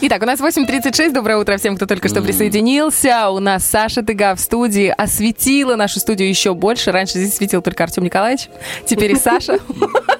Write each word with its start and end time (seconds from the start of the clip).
Итак, 0.00 0.22
у 0.22 0.26
нас 0.26 0.38
8.36. 0.38 1.12
Доброе 1.12 1.38
утро 1.38 1.56
всем, 1.56 1.74
кто 1.74 1.84
только 1.84 2.08
что 2.08 2.22
присоединился. 2.22 3.30
У 3.30 3.40
нас 3.40 3.64
Саша 3.64 4.02
Тыга 4.02 4.36
в 4.36 4.40
студии 4.40 4.94
осветила 4.96 5.74
нашу 5.74 5.98
студию 5.98 6.28
еще 6.28 6.54
больше. 6.54 6.92
Раньше 6.92 7.14
здесь 7.14 7.34
светил 7.34 7.62
только 7.62 7.82
Артем 7.82 8.04
Николаевич, 8.04 8.48
теперь 8.86 9.12
и 9.12 9.16
Саша. 9.16 9.58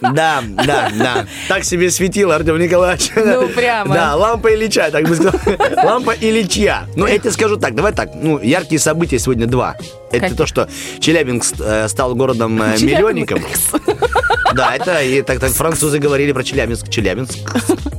Да, 0.01 0.43
да, 0.43 0.91
да. 0.97 1.27
Так 1.47 1.65
себе 1.65 1.91
светил 1.91 2.33
Артем 2.33 2.59
Николаевич. 2.59 3.11
Ну, 3.15 3.49
прямо. 3.49 3.95
Да, 3.95 4.17
лампа 4.17 4.53
Ильича, 4.53 4.91
так 4.91 5.07
бы 5.09 5.15
сказал. 5.15 5.35
Лампа 5.77 6.15
Ильичья. 6.21 6.89
Ну, 6.97 7.07
я 7.07 7.19
тебе 7.19 7.31
скажу 7.31 7.57
так, 7.57 7.75
давай 7.75 7.93
так. 7.93 8.11
Ну, 8.15 8.41
яркие 8.41 8.81
события 8.81 9.19
сегодня 9.19 9.47
два. 9.47 9.77
Это 10.11 10.35
то, 10.35 10.47
что 10.47 10.69
Челябинск 10.99 11.55
э, 11.61 11.89
стал 11.89 12.15
городом 12.17 12.61
э, 12.63 12.79
миллионником. 12.81 13.41
Да, 14.55 14.75
это 14.75 15.03
и 15.03 15.23
так, 15.23 15.41
так 15.41 15.51
французы 15.51 15.99
говорили 15.99 16.33
про 16.33 16.43
Челябинск. 16.43 16.89
Челябинск. 16.89 17.37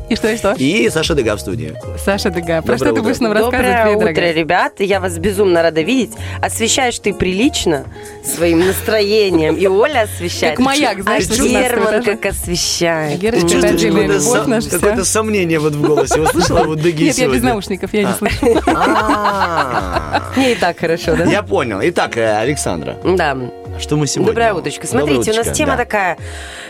И 0.09 0.15
что, 0.15 0.27
и 0.29 0.37
что? 0.37 0.53
И 0.57 0.89
Саша 0.89 1.13
Дега 1.13 1.35
в 1.35 1.39
студии. 1.39 1.73
Саша 2.03 2.31
Тыга, 2.31 2.61
про 2.61 2.73
Доброе 2.73 2.77
что 2.77 2.85
ты 2.85 2.91
утро. 2.93 3.01
будешь 3.03 3.19
нам 3.19 3.31
рассказывать, 3.31 3.65
Доброе 3.67 3.95
утро, 3.95 4.05
дорогая? 4.05 4.33
ребят. 4.33 4.73
Я 4.79 4.99
вас 4.99 5.17
безумно 5.19 5.61
рада 5.61 5.81
видеть. 5.81 6.11
Освещаешь 6.41 6.97
ты 6.97 7.13
прилично 7.13 7.85
своим 8.23 8.65
настроением. 8.65 9.55
И 9.55 9.67
Оля 9.67 10.01
освещает. 10.11 10.57
Как 10.57 10.65
маяк, 10.65 11.03
знаешь, 11.03 11.25
а 11.25 11.29
на 11.29 11.35
16 11.35 11.51
Герман 11.51 12.03
как 12.03 12.25
освещает. 12.25 13.13
Отдельная 13.23 14.19
какое-то 14.19 14.69
какое-то 14.69 15.05
сомнение 15.05 15.59
вот 15.59 15.73
в 15.73 15.81
голосе. 15.81 16.19
Услышала 16.21 16.63
вот 16.63 16.81
Деги 16.81 17.03
Нет, 17.03 17.17
я 17.17 17.27
без 17.27 17.43
наушников, 17.43 17.93
я 17.93 18.03
не 18.03 18.09
А. 18.09 18.13
слышу. 18.13 18.61
А, 18.75 20.23
Мне 20.35 20.53
и 20.53 20.55
так 20.55 20.79
хорошо, 20.79 21.15
да? 21.15 21.25
Я 21.25 21.43
понял. 21.43 21.79
Итак, 21.83 22.17
э, 22.17 22.37
Александра, 22.39 22.97
Да. 23.03 23.37
Что 23.79 23.95
мы 23.95 24.07
сегодня? 24.07 24.31
Доброе 24.33 24.53
утречко. 24.53 24.87
Доброе 24.87 25.05
Смотрите, 25.15 25.31
у 25.31 25.43
нас 25.43 25.57
тема 25.57 25.71
да. 25.73 25.77
такая, 25.77 26.17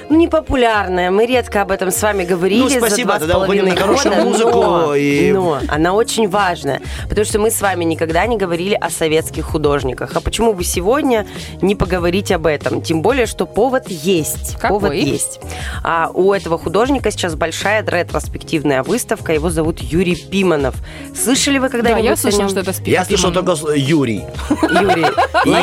ну, 0.09 0.17
непопулярная. 0.17 1.11
Мы 1.11 1.25
редко 1.25 1.61
об 1.61 1.71
этом 1.71 1.91
с 1.91 2.01
вами 2.01 2.23
говорили 2.25 2.61
Ну, 2.61 2.69
за 2.69 2.77
спасибо, 2.79 3.09
два 3.09 3.17
с 3.17 3.19
тогда 3.21 3.39
уходим 3.39 3.65
на 3.67 3.75
хорошую 3.75 4.15
года, 4.15 4.25
музыку 4.25 4.61
но, 4.63 4.95
и- 4.95 5.31
но 5.31 5.59
она 5.67 5.93
очень 5.93 6.27
важная, 6.29 6.81
потому 7.07 7.25
что 7.25 7.39
мы 7.39 7.51
с 7.51 7.61
вами 7.61 7.83
никогда 7.83 8.25
не 8.25 8.37
говорили 8.37 8.75
о 8.75 8.89
советских 8.89 9.45
художниках. 9.45 10.11
А 10.15 10.21
почему 10.21 10.53
бы 10.53 10.63
сегодня 10.63 11.25
не 11.61 11.75
поговорить 11.75 12.31
об 12.31 12.45
этом? 12.45 12.81
Тем 12.81 13.01
более, 13.01 13.25
что 13.25 13.45
повод 13.45 13.89
есть. 13.89 14.55
Какой? 14.55 14.69
Повод 14.79 14.93
есть. 14.93 15.39
А 15.83 16.09
у 16.13 16.33
этого 16.33 16.57
художника 16.57 17.11
сейчас 17.11 17.35
большая 17.35 17.83
ретроспективная 17.85 18.83
выставка. 18.83 19.33
Его 19.33 19.49
зовут 19.49 19.79
Юрий 19.79 20.15
Пиманов. 20.15 20.75
Слышали 21.15 21.57
вы 21.57 21.67
Да, 21.67 21.71
когда-нибудь 21.71 22.05
я 22.05 22.13
о 22.13 22.17
слышала, 22.17 22.41
нем? 22.41 22.49
что 22.49 22.59
это 22.61 22.73
Я 22.85 23.05
слышал 23.05 23.31
только 23.31 23.55
Юрий. 23.75 24.23
Юрий. 24.61 25.05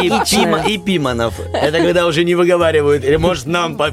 И. 0.06 0.36
Пима, 0.36 0.61
и 0.67 0.78
Пиманов. 0.78 1.34
Это 1.53 1.79
когда 1.79 2.06
уже 2.06 2.25
не 2.25 2.34
выговаривают. 2.34 3.05
Или 3.05 3.17
может 3.17 3.47
нам 3.47 3.77
по 3.77 3.91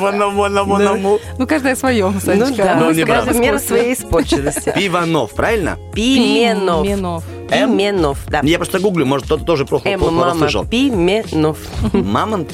ванову, 0.00 0.42
ванову. 0.64 1.20
Ну, 1.38 1.46
каждая 1.46 1.76
свое, 1.76 2.08
Ну 2.08 2.20
Санечка. 2.20 2.62
да, 2.64 2.74
Ну, 2.76 2.92
меру 2.92 3.56
искусстве. 3.56 3.60
своей 3.60 3.94
испорченности. 3.94 4.72
Пиванов, 4.76 5.32
правильно? 5.32 5.78
Пименов. 5.94 6.84
Пименов. 6.84 7.24
Пименов, 7.50 8.18
да. 8.28 8.40
Я 8.42 8.58
просто 8.58 8.78
гуглю, 8.80 9.04
может 9.06 9.26
кто-то 9.26 9.44
тоже 9.44 9.66
плохо 9.66 9.88
Эм, 9.88 10.00
плохо 10.00 10.14
мама, 10.14 10.26
расслышал. 10.32 10.64
Пименов. 10.64 11.58
Мамонт? 11.92 12.50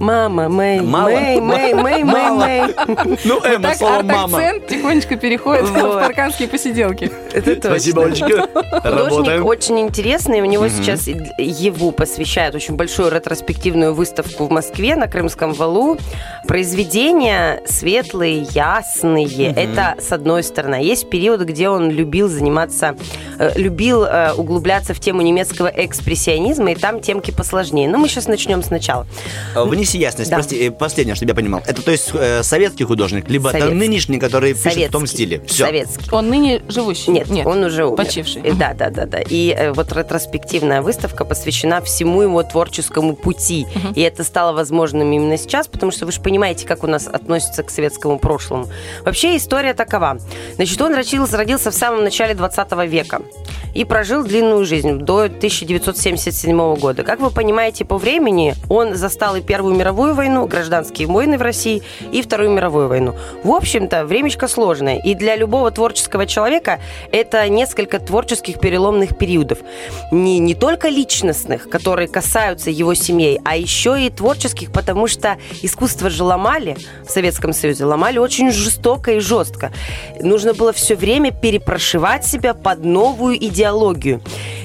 Мама, 0.00 0.48
Мэй, 0.48 0.80
Мало. 0.80 1.10
Мэй, 1.10 1.40
Мэй, 1.40 1.74
Мэй, 1.74 1.74
Мэй, 1.82 2.04
Мало. 2.04 2.38
Мэй. 2.44 2.74
Ну, 3.24 3.40
Эмма, 3.44 3.62
Так 3.68 3.76
слово 3.76 4.02
мама. 4.02 4.38
арт-акцент 4.38 4.66
тихонечко 4.68 5.16
переходит 5.16 5.68
в 5.68 5.74
парканские 6.00 6.48
посиделки. 6.48 7.10
Это 7.32 7.54
точно. 7.54 7.70
Спасибо, 7.70 8.04
Олечка. 8.04 8.26
Художник 8.48 8.84
Работаем. 8.84 9.46
очень 9.46 9.80
интересный. 9.80 10.40
У 10.40 10.44
него 10.46 10.68
сейчас 10.68 11.06
его 11.06 11.90
посвящают 11.92 12.54
очень 12.54 12.74
большую 12.76 13.10
ретроспективную 13.12 13.94
выставку 13.94 14.46
в 14.46 14.50
Москве 14.50 14.96
на 14.96 15.06
Крымском 15.06 15.52
валу. 15.52 15.96
Произведения 16.46 17.62
светлые, 17.66 18.38
ясные. 18.50 19.52
Это 19.52 19.94
с 20.00 20.10
одной 20.12 20.42
стороны. 20.42 20.76
Есть 20.82 21.08
период, 21.08 21.42
где 21.42 21.68
он 21.68 21.90
любил 21.90 22.28
заниматься, 22.28 22.96
э, 23.38 23.52
любил 23.56 24.04
э, 24.04 24.32
углубляться 24.32 24.92
в 24.92 25.00
тему 25.00 25.22
немецкого 25.22 25.68
экспрессионизма, 25.68 26.72
и 26.72 26.74
там 26.74 27.00
темки 27.00 27.30
посложнее. 27.30 27.88
Но 27.88 27.98
мы 27.98 28.08
сейчас 28.08 28.26
начнем 28.26 28.62
сначала. 28.62 29.06
Внеси 29.68 29.98
ясность, 29.98 30.30
Да. 30.30 30.36
прости, 30.36 30.56
э, 30.56 30.70
последнее, 30.70 31.14
чтобы 31.14 31.30
я 31.30 31.34
понимал. 31.34 31.62
Это 31.66 31.82
то 31.82 31.90
есть 31.90 32.10
э, 32.14 32.42
советский 32.42 32.84
художник, 32.84 33.28
либо 33.28 33.50
это 33.50 33.60
Советский. 33.60 33.78
нынешний, 33.78 34.18
который 34.18 34.54
пишет 34.54 34.88
в 34.88 34.92
том 34.92 35.06
стиле. 35.06 35.42
Все. 35.46 35.66
Советский. 35.66 36.10
Он 36.10 36.28
ныне 36.28 36.62
живущий? 36.68 37.10
Нет, 37.10 37.28
он 37.46 37.64
уже 37.64 37.84
умер. 37.86 37.96
Почивший. 37.96 38.42
Э, 38.42 38.52
Да, 38.52 38.74
да, 38.74 38.90
да, 38.90 39.06
да. 39.06 39.20
И 39.20 39.54
э, 39.56 39.72
вот 39.72 39.92
ретроспективная 39.92 40.82
выставка 40.82 41.24
посвящена 41.24 41.80
всему 41.80 42.22
его 42.22 42.42
творческому 42.42 43.14
пути. 43.14 43.66
И 43.94 44.00
это 44.00 44.24
стало 44.24 44.52
возможным 44.52 45.10
именно 45.12 45.36
сейчас, 45.36 45.66
потому 45.68 45.92
что 45.92 46.06
вы 46.06 46.12
же 46.12 46.20
понимаете, 46.20 46.66
как 46.66 46.84
у 46.84 46.86
нас 46.86 47.06
относятся 47.06 47.62
к 47.62 47.70
советскому 47.70 48.18
прошлому. 48.18 48.68
Вообще 49.04 49.36
история 49.36 49.74
такова. 49.74 50.18
Значит, 50.56 50.80
он 50.80 50.94
родился, 50.94 51.36
родился 51.36 51.70
в 51.70 51.74
самом 51.74 52.04
начале 52.04 52.34
20 52.34 52.72
века 52.88 53.20
и 53.74 53.84
прожил 53.84 54.24
длинную 54.24 54.64
жизнь 54.64 54.98
до 54.98 55.24
1977 55.24 56.74
года. 56.76 57.02
Как 57.04 57.20
вы 57.20 57.30
понимаете, 57.30 57.84
по 57.84 57.98
времени 57.98 58.54
он 58.68 58.94
застал 58.94 59.36
и 59.36 59.40
Первую 59.58 59.74
мировую 59.74 60.14
войну, 60.14 60.46
гражданские 60.46 61.08
войны 61.08 61.36
в 61.36 61.42
России, 61.42 61.82
и 62.12 62.22
Вторую 62.22 62.50
мировую 62.50 62.86
войну. 62.86 63.16
В 63.42 63.50
общем-то, 63.50 64.04
времечко 64.04 64.46
сложное. 64.46 65.00
И 65.00 65.16
для 65.16 65.34
любого 65.34 65.72
творческого 65.72 66.26
человека 66.26 66.78
это 67.10 67.48
несколько 67.48 67.98
творческих 67.98 68.60
переломных 68.60 69.18
периодов. 69.18 69.58
Не, 70.12 70.38
не 70.38 70.54
только 70.54 70.88
личностных, 70.88 71.68
которые 71.68 72.06
касаются 72.06 72.70
его 72.70 72.94
семей, 72.94 73.40
а 73.44 73.56
еще 73.56 74.00
и 74.00 74.10
творческих, 74.10 74.70
потому 74.70 75.08
что 75.08 75.38
искусство 75.60 76.08
же 76.08 76.22
ломали 76.22 76.76
в 77.04 77.10
Советском 77.10 77.52
Союзе, 77.52 77.84
ломали 77.84 78.18
очень 78.18 78.52
жестоко 78.52 79.14
и 79.14 79.18
жестко. 79.18 79.72
Нужно 80.20 80.54
было 80.54 80.72
все 80.72 80.94
время 80.94 81.32
перепрошивать 81.32 82.24
себя 82.24 82.54
под 82.54 82.84
новую 82.84 83.34
идеологию. 83.44 84.22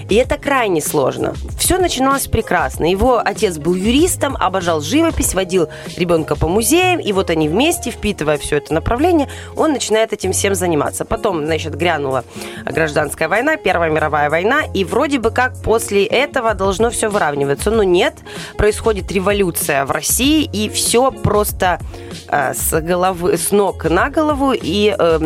И 0.10 0.16
это 0.16 0.38
крайне 0.38 0.82
сложно. 0.82 1.34
Все 1.58 1.78
начиналось 1.78 2.28
прекрасно. 2.28 2.86
Его 2.90 3.22
отец 3.24 3.58
был 3.58 3.76
юристом, 3.76 4.36
обожал 4.40 4.82
живопись, 4.82 5.34
водил 5.34 5.70
ребенка 5.98 6.36
по 6.36 6.48
музеям, 6.48 7.00
и 7.00 7.12
вот 7.14 7.30
они 7.30 7.48
вместе, 7.48 7.92
впитывая 7.92 8.38
все 8.38 8.58
это 8.58 8.74
направление, 8.74 9.30
он 9.56 9.72
начинает 9.72 10.14
этим 10.14 10.34
всем 10.34 10.56
заниматься. 10.56 11.06
Потом, 11.06 11.46
значит, 11.46 11.76
грянула 11.76 12.24
гражданская 12.66 13.30
война, 13.30 13.58
Первая 13.58 13.90
мировая 13.90 14.30
война, 14.30 14.62
и 14.74 14.84
вроде 14.84 15.20
бы 15.20 15.32
как 15.32 15.62
после 15.62 16.06
этого 16.06 16.54
должно 16.54 16.90
все 16.90 17.10
выравниваться. 17.10 17.72
Но 17.72 17.84
нет, 17.84 18.16
происходит 18.58 19.12
революция 19.12 19.86
в 19.86 19.92
России, 19.92 20.44
и 20.52 20.70
все 20.70 21.12
просто 21.12 21.80
э, 22.28 22.54
с 22.54 22.80
головы, 22.82 23.38
с 23.38 23.52
ног 23.52 23.86
на 23.86 24.10
голову, 24.10 24.54
и 24.54 24.96
э, 24.98 25.20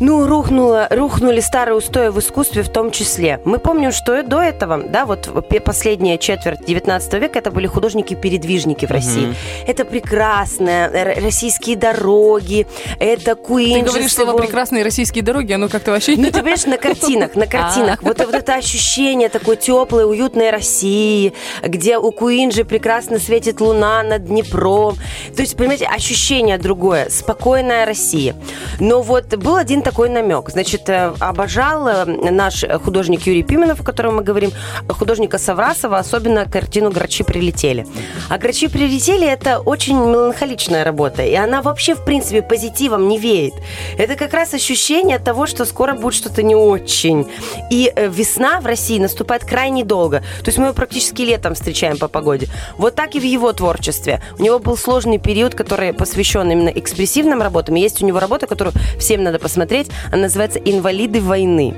ну, 0.00 0.26
рухнуло, 0.26 0.86
рухнули 0.90 1.40
старые 1.40 1.74
устои 1.76 2.08
в 2.08 2.18
искусстве 2.18 2.62
в 2.62 2.68
том 2.68 2.90
числе. 2.90 3.40
Мы 3.44 3.58
помним, 3.58 3.90
что 3.92 4.16
и 4.18 4.22
до 4.22 4.40
этого, 4.40 4.78
да, 4.82 5.06
вот 5.06 5.28
последняя 5.64 6.18
четверть 6.18 6.64
19 6.64 7.14
века 7.14 7.38
это 7.40 7.50
были 7.50 7.66
художники-передвижники 7.66 8.86
в 8.86 8.90
России. 8.90 9.34
Это 9.66 9.84
прекрасное, 9.84 10.88
р- 10.90 11.22
российские 11.24 11.76
дороги, 11.76 12.66
это 13.00 13.34
Ты 13.34 13.42
Куинджи. 13.42 13.84
говоришь 13.90 14.12
с 14.12 14.14
слово 14.14 14.36
«прекрасные 14.38 14.84
российские 14.84 15.24
дороги», 15.24 15.52
оно 15.52 15.68
как-то 15.68 15.90
вообще... 15.90 16.16
ну, 16.16 16.26
ты 16.26 16.32
понимаешь, 16.32 16.66
на 16.66 16.76
картинах, 16.78 17.34
на 17.34 17.46
картинах. 17.48 18.02
Вот, 18.02 18.18
вот 18.18 18.34
это 18.34 18.54
ощущение 18.54 19.28
такой 19.28 19.56
теплой, 19.56 20.08
уютной 20.08 20.50
России, 20.50 21.32
где 21.62 21.98
у 21.98 22.12
Куинджи 22.12 22.64
прекрасно 22.64 23.18
светит 23.18 23.60
луна 23.60 24.02
над 24.02 24.26
Днепром. 24.26 24.96
То 25.34 25.42
есть, 25.42 25.56
понимаете, 25.56 25.86
ощущение 25.86 26.58
другое. 26.58 27.08
Спокойная 27.10 27.84
Россия. 27.86 28.34
Но 28.80 29.02
вот 29.02 29.34
был 29.36 29.56
один 29.56 29.82
такой 29.88 30.10
намек. 30.10 30.50
Значит, 30.50 30.88
э, 30.90 31.14
обожал 31.18 31.88
э, 31.88 32.04
наш 32.30 32.62
художник 32.84 33.26
Юрий 33.26 33.42
Пименов, 33.42 33.80
о 33.80 33.82
котором 33.82 34.16
мы 34.16 34.22
говорим, 34.22 34.50
художника 34.86 35.38
Саврасова, 35.38 35.96
особенно 35.96 36.44
картину 36.44 36.90
«Грачи 36.90 37.24
прилетели». 37.24 37.86
А 38.28 38.36
«Грачи 38.36 38.68
прилетели»— 38.68 39.26
это 39.28 39.60
очень 39.60 39.96
меланхоличная 39.96 40.84
работа, 40.84 41.22
и 41.22 41.34
она 41.34 41.62
вообще, 41.62 41.94
в 41.94 42.04
принципе, 42.04 42.42
позитивом 42.42 43.08
не 43.08 43.18
веет. 43.18 43.54
Это 43.96 44.16
как 44.16 44.34
раз 44.34 44.52
ощущение 44.52 45.18
того, 45.18 45.46
что 45.46 45.64
скоро 45.64 45.94
будет 45.94 46.14
что-то 46.14 46.42
не 46.42 46.54
очень. 46.54 47.26
И 47.70 47.90
э, 47.96 48.08
весна 48.08 48.60
в 48.60 48.66
России 48.66 48.98
наступает 48.98 49.46
крайне 49.46 49.84
долго. 49.84 50.18
То 50.18 50.48
есть 50.48 50.58
мы 50.58 50.66
ее 50.66 50.72
практически 50.74 51.22
летом 51.22 51.54
встречаем 51.54 51.96
по 51.96 52.08
погоде. 52.08 52.48
Вот 52.76 52.94
так 52.94 53.14
и 53.14 53.20
в 53.20 53.24
его 53.24 53.52
творчестве. 53.54 54.20
У 54.38 54.42
него 54.42 54.58
был 54.58 54.76
сложный 54.76 55.18
период, 55.18 55.54
который 55.54 55.94
посвящен 55.94 56.50
именно 56.50 56.68
экспрессивным 56.68 57.40
работам. 57.40 57.76
И 57.76 57.80
есть 57.80 58.02
у 58.02 58.06
него 58.06 58.20
работа, 58.20 58.46
которую 58.46 58.74
всем 58.98 59.22
надо 59.22 59.38
посмотреть. 59.38 59.77
Она 60.12 60.22
называется 60.22 60.58
«Инвалиды 60.58 61.20
войны». 61.20 61.74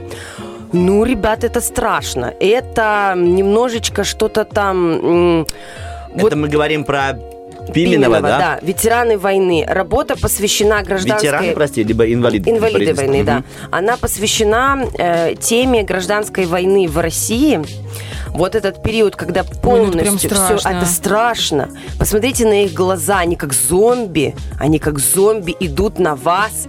Ну, 0.73 1.05
ребят, 1.05 1.44
это 1.44 1.61
страшно. 1.61 2.32
Это 2.41 3.14
немножечко 3.17 4.05
что-то 4.05 4.44
там... 4.44 5.47
Это 6.14 6.37
мы 6.37 6.49
говорим 6.49 6.85
про 6.85 7.19
Пименова, 7.73 8.20
да? 8.20 8.58
Ветераны 8.62 9.19
войны. 9.19 9.64
Работа 9.69 10.17
посвящена 10.17 10.82
гражданской... 10.82 11.29
Ветераны, 11.29 11.52
прости, 11.52 11.85
либо 11.85 12.12
инвалиды. 12.12 12.50
Инвалиды 12.50 12.94
войны, 12.94 13.25
да. 13.25 13.35
Мгм. 13.37 13.44
Она 13.70 13.97
посвящена 13.97 14.87
э, 14.99 15.35
теме 15.35 15.82
гражданской 15.82 16.47
войны 16.47 16.88
в 16.88 16.99
России. 16.99 17.61
вот 18.29 18.55
этот 18.55 18.82
период, 18.82 19.17
когда 19.17 19.41
Ой, 19.43 19.47
ну 19.50 19.55
это 19.55 19.93
прям 19.93 20.05
полностью 20.05 20.31
все 20.31 20.58
страшно. 20.58 20.69
это 20.69 20.87
страшно. 20.87 21.70
Посмотрите 21.99 22.47
на 22.47 22.64
их 22.64 22.73
глаза, 22.73 23.19
они 23.19 23.37
как 23.37 23.52
зомби, 23.52 24.35
они 24.58 24.79
как 24.79 24.99
зомби 24.99 25.55
идут 25.61 25.99
на 25.99 26.17
вас. 26.17 26.69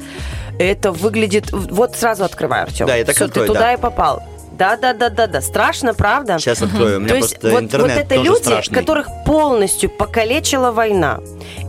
Это 0.61 0.91
выглядит... 0.91 1.51
Вот 1.51 1.95
сразу 1.95 2.23
открываю, 2.23 2.63
Артем. 2.63 2.87
Да, 2.87 2.95
я 2.95 3.05
так 3.05 3.19
открою, 3.19 3.47
ты 3.47 3.53
туда 3.53 3.59
да. 3.59 3.73
и 3.73 3.77
попал. 3.77 4.23
Да, 4.61 4.77
да, 4.77 4.93
да, 4.93 5.09
да, 5.09 5.25
да. 5.25 5.41
Страшно, 5.41 5.95
правда? 5.95 6.37
Сейчас 6.37 6.61
открою. 6.61 6.97
У 6.97 6.99
меня 6.99 7.09
То 7.09 7.15
есть 7.15 7.41
вот, 7.41 7.63
интернет 7.63 7.95
вот 7.95 8.05
это 8.05 8.15
люди, 8.15 8.43
страшный. 8.43 8.75
которых 8.75 9.07
полностью 9.25 9.89
покалечила 9.89 10.71
война. 10.71 11.19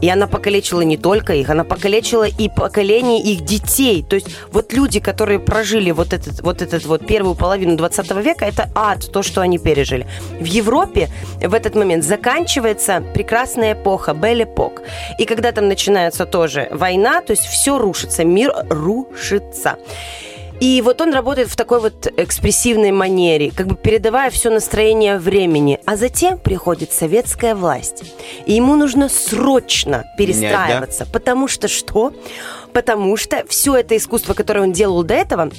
И 0.02 0.10
она 0.10 0.26
покалечила 0.26 0.82
не 0.82 0.98
только 0.98 1.32
их, 1.32 1.48
она 1.48 1.64
покалечила 1.64 2.24
и 2.24 2.50
поколение 2.50 3.22
их 3.22 3.46
детей. 3.46 4.02
То 4.02 4.16
есть 4.16 4.26
вот 4.50 4.74
люди, 4.74 5.00
которые 5.00 5.38
прожили 5.38 5.90
вот 5.90 6.12
этот 6.12 6.42
вот, 6.42 6.60
этот 6.60 6.84
вот 6.84 7.06
первую 7.06 7.34
половину 7.34 7.76
20 7.78 8.10
века, 8.22 8.44
это 8.44 8.68
ад, 8.74 9.10
то, 9.10 9.22
что 9.22 9.40
они 9.40 9.56
пережили. 9.56 10.06
В 10.38 10.44
Европе 10.44 11.08
в 11.40 11.54
этот 11.54 11.74
момент 11.74 12.04
заканчивается 12.04 13.02
прекрасная 13.14 13.72
эпоха, 13.72 14.12
Бель-эпок. 14.12 14.82
И 15.18 15.24
когда 15.24 15.52
там 15.52 15.66
начинается 15.66 16.26
тоже 16.26 16.68
война, 16.70 17.22
то 17.22 17.32
есть 17.32 17.46
все 17.46 17.78
рушится, 17.78 18.22
мир 18.22 18.52
рушится. 18.68 19.78
И 20.62 20.80
вот 20.80 21.00
он 21.00 21.12
работает 21.12 21.48
в 21.48 21.56
такой 21.56 21.80
вот 21.80 22.06
экспрессивной 22.16 22.92
манере, 22.92 23.50
как 23.50 23.66
бы 23.66 23.74
передавая 23.74 24.30
все 24.30 24.48
настроение 24.48 25.18
времени. 25.18 25.80
А 25.86 25.96
затем 25.96 26.38
приходит 26.38 26.92
советская 26.92 27.56
власть. 27.56 28.04
И 28.46 28.52
ему 28.52 28.76
нужно 28.76 29.08
срочно 29.08 30.04
перестраиваться. 30.16 31.04
Потому 31.12 31.48
что 31.48 31.66
что? 31.66 32.12
Потому 32.72 33.16
что 33.16 33.44
все 33.48 33.74
это 33.74 33.96
искусство, 33.96 34.34
которое 34.34 34.60
он 34.60 34.70
делал 34.70 35.02
до 35.02 35.14
этого, 35.14 35.50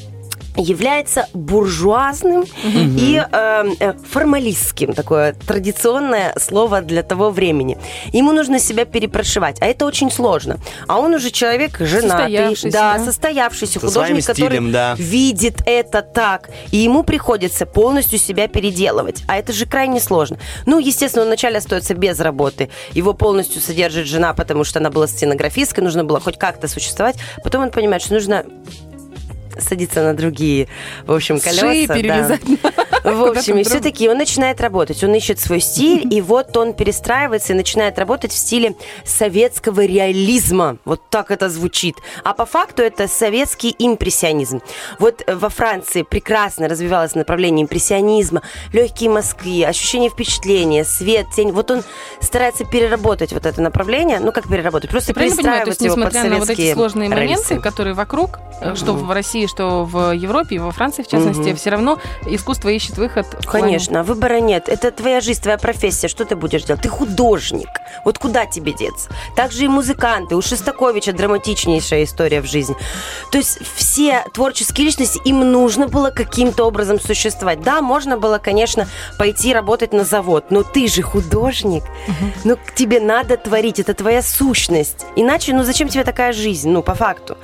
является 0.56 1.28
буржуазным 1.34 2.46
и 2.64 3.22
э, 3.32 3.66
э, 3.80 3.94
формалистским, 3.94 4.94
такое 4.94 5.34
традиционное 5.34 6.34
слово 6.38 6.82
для 6.82 7.04
того 7.04 7.30
времени. 7.30 7.78
Ему 8.12 8.32
нужно 8.32 8.60
себя 8.60 8.86
перепрошивать, 8.86 9.62
а 9.62 9.66
это 9.66 9.86
очень 9.86 10.12
сложно. 10.12 10.58
А 10.88 11.00
он 11.00 11.14
уже 11.14 11.32
человек 11.32 11.80
женатый, 11.80 12.10
Состоявшийся, 12.10 12.72
да, 12.72 12.98
да. 12.98 13.06
состоявшийся 13.06 13.80
Со 13.80 13.88
художник, 13.88 14.26
который 14.26 14.50
стилем, 14.50 14.72
да. 14.72 14.96
видит 14.98 15.62
это 15.66 16.02
так, 16.02 16.50
и 16.72 16.78
ему 16.78 17.04
приходится 17.04 17.66
полностью 17.66 18.20
себя 18.20 18.48
переделывать. 18.48 19.24
А 19.28 19.38
это 19.38 19.54
же 19.54 19.66
крайне 19.66 20.00
сложно. 20.00 20.38
Ну, 20.66 20.80
естественно, 20.80 21.24
он 21.24 21.28
вначале 21.28 21.58
остается 21.58 21.96
без 21.96 22.20
работы. 22.20 22.70
Его 22.92 23.14
полностью 23.14 23.62
содержит 23.62 24.08
жена, 24.08 24.34
потому 24.34 24.64
что 24.64 24.80
она 24.80 24.90
была 24.90 25.08
сценографисткой, 25.08 25.84
нужно 25.84 26.04
было 26.04 26.20
хоть 26.20 26.38
как-то 26.38 26.68
существовать. 26.68 27.16
Потом 27.44 27.64
он 27.64 27.72
понимает, 27.72 28.04
что 28.04 28.14
нужно 28.14 28.46
садиться 29.60 30.04
на 30.04 30.14
другие, 30.16 30.68
в 31.06 31.14
общем, 31.14 31.40
колеса. 31.40 31.60
шеи 31.62 31.86
да. 31.86 32.40
В 33.04 33.24
общем, 33.24 33.58
и 33.58 33.64
все-таки 33.64 34.08
он 34.08 34.18
начинает 34.18 34.62
работать. 34.62 35.04
Он 35.04 35.14
ищет 35.14 35.40
свой 35.40 35.60
стиль, 35.60 36.08
и 36.10 36.22
вот 36.22 36.56
он 36.56 36.74
перестраивается 36.74 37.54
и 37.54 37.56
начинает 37.56 38.00
работать 38.00 38.32
в 38.32 38.38
стиле 38.38 38.76
советского 39.04 39.84
реализма. 39.86 40.78
Вот 40.86 41.10
так 41.10 41.30
это 41.30 41.50
звучит. 41.50 41.96
А 42.24 42.34
по 42.34 42.46
факту 42.46 42.82
это 42.82 43.08
советский 43.08 43.76
импрессионизм. 43.78 44.62
Вот 45.00 45.22
э, 45.26 45.36
во 45.36 45.50
Франции 45.50 46.04
прекрасно 46.04 46.70
развивалось 46.70 47.16
направление 47.16 47.64
импрессионизма, 47.64 48.42
легкие 48.72 49.10
мазки, 49.10 49.64
ощущение 49.64 50.10
впечатления, 50.10 50.86
свет, 50.86 51.28
тень. 51.36 51.52
Вот 51.52 51.72
он 51.72 51.84
старается 52.22 52.64
переработать 52.64 53.34
вот 53.34 53.46
это 53.46 53.62
направление. 53.62 54.20
Ну, 54.20 54.32
как 54.32 54.48
переработать? 54.48 54.90
Просто 54.90 55.14
правильно 55.14 55.36
понимаю, 55.36 55.64
то 55.66 55.70
есть, 55.70 55.80
перестраивать 55.80 55.98
его 56.00 56.06
под 56.06 56.14
несмотря 56.14 56.30
на 56.30 56.40
вот 56.40 56.50
эти 56.50 56.56
советские 56.56 56.74
сложные 56.74 57.10
рельсы. 57.10 57.50
моменты, 57.50 57.60
которые 57.60 57.94
вокруг, 57.94 58.40
э, 58.62 58.76
что 58.76 58.94
в 58.94 59.12
России, 59.12 59.46
что 59.48 59.84
в 59.86 60.14
Европе, 60.16 60.56
и 60.56 60.60
во 60.60 60.72
Франции, 60.72 61.04
в 61.04 61.08
частности, 61.08 61.50
Мгм. 61.50 61.56
все 61.58 61.70
равно 61.70 62.00
искусство 62.26 62.70
ищет 62.70 62.98
выход. 62.98 63.26
Конечно, 63.46 64.04
выбора 64.04 64.40
нет. 64.40 64.70
Это 64.70 64.92
твоя 64.92 65.22
жизнь, 65.22 65.42
твоя 65.42 65.58
профессия. 65.58 66.08
Что 66.08 66.26
ты 66.26 66.36
будешь 66.36 66.64
делать? 66.64 66.82
Ты 66.82 66.90
художник. 66.90 67.70
Вот 68.06 68.18
куда 68.18 68.46
тебе 68.46 68.74
деться? 68.74 69.10
Также 69.36 69.66
и 69.66 69.68
музыканты. 69.68 70.36
У 70.36 70.42
Шостаковича 70.42 71.14
драматичнейшая 71.14 72.04
история 72.04 72.42
в 72.42 72.46
жизни. 72.46 72.76
То 73.32 73.38
есть 73.38 73.60
все 73.76 74.24
творческие 74.34 74.86
личности, 74.88 75.20
им 75.26 75.40
нужно 75.52 75.88
было 75.88 76.10
каким-то 76.10 76.66
образом 76.66 77.00
существовать. 77.00 77.62
Да, 77.62 77.82
можно 77.82 78.18
было, 78.18 78.38
конечно, 78.38 78.88
пойти 79.18 79.54
работать 79.54 79.94
на 79.94 80.04
завод, 80.04 80.46
но 80.50 80.64
ты 80.64 80.88
же 80.88 81.02
художник. 81.02 81.84
Ну, 82.44 82.58
тебе 82.76 83.00
надо 83.00 83.38
творить, 83.38 83.80
это 83.80 83.94
твоя 83.94 84.22
сущность. 84.22 85.06
Иначе, 85.16 85.54
ну 85.54 85.64
зачем 85.64 85.88
тебе 85.90 86.04
такая 86.04 86.34
жизнь? 86.34 86.70
Ну, 86.70 86.82
по 86.84 86.96
факту. 86.96 87.38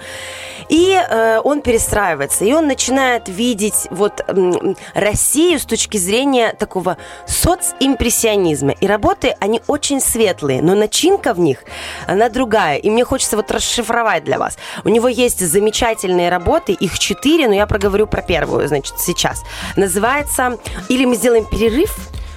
И 0.67 0.93
э, 0.93 1.39
он 1.43 1.61
перестраивается, 1.61 2.45
и 2.45 2.53
он 2.53 2.67
начинает 2.67 3.27
видеть 3.27 3.87
вот 3.91 4.21
м, 4.27 4.75
Россию 4.93 5.59
с 5.59 5.65
точки 5.65 5.97
зрения 5.97 6.53
такого 6.53 6.97
социмпрессионизма. 7.25 8.71
И 8.71 8.87
работы, 8.87 9.35
они 9.39 9.61
очень 9.67 10.01
светлые, 10.01 10.61
но 10.61 10.75
начинка 10.75 11.33
в 11.33 11.39
них, 11.39 11.63
она 12.07 12.29
другая. 12.29 12.77
И 12.77 12.89
мне 12.89 13.05
хочется 13.05 13.35
вот 13.37 13.51
расшифровать 13.51 14.23
для 14.23 14.37
вас. 14.37 14.57
У 14.83 14.89
него 14.89 15.07
есть 15.07 15.39
замечательные 15.39 16.29
работы, 16.29 16.73
их 16.73 16.99
четыре, 16.99 17.47
но 17.47 17.53
я 17.53 17.65
проговорю 17.67 18.07
про 18.07 18.21
первую, 18.21 18.67
значит, 18.67 18.99
сейчас. 18.99 19.43
Называется 19.75 20.57
«Или 20.89 21.05
мы 21.05 21.15
сделаем 21.15 21.45
перерыв 21.45 21.95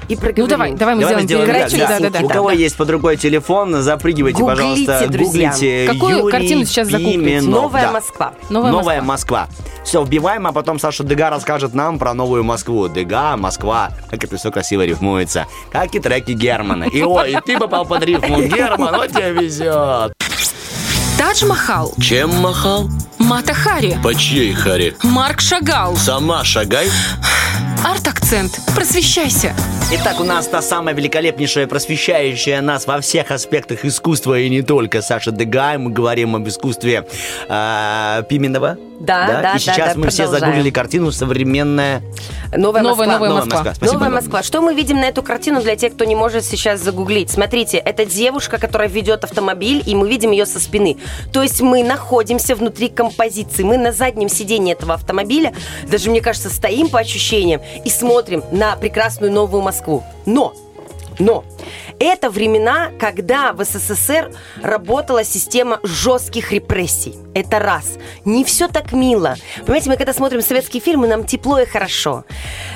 и 0.08 0.16
проговорим». 0.16 0.44
Ну 0.44 0.46
давай, 0.48 0.72
давай 0.72 0.94
мы 0.94 1.00
Давай 1.02 1.24
сделаем 1.24 1.48
сделаем 1.48 1.68
перерывчик. 1.68 1.78
так, 1.80 1.88
Да, 1.88 2.10
да, 2.10 2.18
да. 2.20 2.24
У 2.24 2.28
кого 2.28 2.50
есть 2.50 2.76
под 2.76 2.90
рукой 2.90 3.16
телефон, 3.16 3.82
запрыгивайте, 3.82 4.38
Гуглите, 4.40 4.86
пожалуйста, 4.86 5.08
друзья. 5.08 5.50
гуглите 5.50 5.86
Какую 5.92 6.16
Юрий 6.18 6.30
картину 6.32 6.64
сейчас 6.64 6.88
загуглить? 6.88 7.42
«Новая 7.42 7.82
Да. 7.86 7.92
Москва». 7.92 8.32
Новая 8.50 8.72
Новая, 8.72 9.02
Москва. 9.02 9.48
Все, 9.84 10.02
вбиваем, 10.04 10.46
а 10.46 10.52
потом 10.52 10.78
Саша 10.78 11.02
Дега 11.04 11.28
расскажет 11.30 11.74
нам 11.74 11.98
про 11.98 12.14
новую 12.14 12.44
Москву. 12.44 12.88
Дега, 12.88 13.36
Москва, 13.36 13.90
как 14.10 14.22
это 14.24 14.36
все 14.36 14.50
красиво 14.50 14.84
рифмуется. 14.84 15.46
Как 15.70 15.94
и 15.94 16.00
треки 16.00 16.32
Германа. 16.32 16.84
И 16.84 17.02
ой, 17.02 17.32
и 17.32 17.38
ты 17.44 17.58
попал 17.58 17.84
под 17.84 18.04
рифму. 18.04 18.42
Герман, 18.42 18.94
вот 18.96 19.08
тебе 19.08 19.32
везет. 19.32 20.12
Тадж-Махал. 21.18 21.92
Чем 22.00 22.30
махал? 22.36 22.88
Мата 23.18 23.54
Хари. 23.54 23.96
По 24.02 24.14
чьей 24.14 24.52
харе? 24.52 24.94
Марк 25.02 25.40
Шагал. 25.40 25.96
Сама 25.96 26.42
шагай. 26.44 26.88
Арт-акцент. 27.84 28.60
Просвещайся. 28.74 29.54
Итак, 29.90 30.20
у 30.20 30.24
нас 30.24 30.46
та 30.46 30.62
самая 30.62 30.94
великолепнейшая, 30.94 31.66
просвещающая 31.66 32.60
нас 32.60 32.86
во 32.86 33.00
всех 33.00 33.30
аспектах 33.30 33.84
искусства 33.84 34.38
и 34.38 34.48
не 34.48 34.62
только 34.62 35.02
Саша 35.02 35.32
Дега. 35.32 35.78
Мы 35.78 35.90
говорим 35.90 36.36
об 36.36 36.46
искусстве 36.48 37.04
э, 37.48 38.22
Пименова. 38.28 38.78
Да, 39.02 39.26
да, 39.26 39.38
И 39.40 39.42
да, 39.42 39.58
сейчас 39.58 39.94
да, 39.94 40.00
мы 40.00 40.08
все 40.10 40.22
продолжаем. 40.22 40.52
загуглили 40.52 40.70
картину 40.70 41.10
«Современная 41.10 42.02
Новая, 42.56 42.82
Новая, 42.82 42.82
Москва. 42.82 43.06
новая 43.06 43.28
Новая 43.28 43.40
Москва. 43.42 43.58
Москва». 43.58 43.74
Спасибо. 43.74 43.98
Новая 43.98 44.14
Москва. 44.14 44.42
Что 44.44 44.60
мы 44.60 44.74
видим 44.74 44.96
на 45.00 45.06
эту 45.06 45.22
картину 45.24 45.60
для 45.60 45.74
тех, 45.74 45.94
кто 45.94 46.04
не 46.04 46.14
может 46.14 46.44
сейчас 46.44 46.80
загуглить? 46.80 47.28
Смотрите, 47.30 47.78
это 47.78 48.04
девушка, 48.06 48.58
которая 48.58 48.88
ведет 48.88 49.24
автомобиль, 49.24 49.82
и 49.84 49.96
мы 49.96 50.08
видим 50.08 50.30
ее 50.30 50.46
со 50.46 50.60
спины. 50.60 50.98
То 51.32 51.42
есть 51.42 51.60
мы 51.60 51.82
находимся 51.82 52.54
внутри 52.54 52.88
композиции. 52.88 53.64
Мы 53.64 53.76
на 53.76 53.90
заднем 53.90 54.28
сидении 54.28 54.72
этого 54.72 54.94
автомобиля, 54.94 55.52
даже, 55.88 56.08
мне 56.08 56.20
кажется, 56.20 56.48
стоим 56.48 56.88
по 56.88 57.00
ощущениям 57.00 57.60
и 57.84 57.90
смотрим 57.90 58.44
на 58.52 58.76
прекрасную 58.76 59.32
новую 59.32 59.62
Москву. 59.62 60.04
Но 60.26 60.54
но 61.18 61.44
это 61.98 62.30
времена, 62.30 62.90
когда 62.98 63.52
в 63.52 63.64
СССР 63.64 64.32
работала 64.62 65.24
система 65.24 65.80
жестких 65.82 66.52
репрессий. 66.52 67.14
Это 67.34 67.58
раз. 67.58 67.98
Не 68.24 68.44
все 68.44 68.68
так 68.68 68.92
мило. 68.92 69.36
Понимаете, 69.60 69.90
мы 69.90 69.96
когда 69.96 70.12
смотрим 70.12 70.42
советские 70.42 70.82
фильмы, 70.82 71.06
нам 71.06 71.24
тепло 71.24 71.60
и 71.60 71.66
хорошо. 71.66 72.24